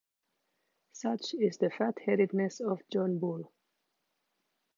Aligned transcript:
Such 0.93 1.35
is 1.35 1.59
the 1.59 1.69
fat-headedness 1.69 2.59
of 2.61 2.81
John 2.91 3.19
Bull. 3.19 3.53